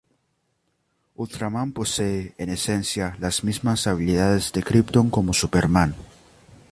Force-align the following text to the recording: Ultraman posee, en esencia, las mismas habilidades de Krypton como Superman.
Ultraman 1.13 1.73
posee, 1.73 2.33
en 2.39 2.49
esencia, 2.49 3.15
las 3.19 3.43
mismas 3.43 3.85
habilidades 3.85 4.51
de 4.51 4.63
Krypton 4.63 5.11
como 5.11 5.31
Superman. 5.31 5.93